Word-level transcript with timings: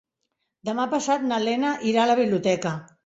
Demà 0.69 0.87
passat 0.95 1.27
na 1.31 1.39
Lena 1.43 1.75
irà 1.91 2.03
a 2.07 2.11
la 2.13 2.17
biblioteca. 2.21 2.73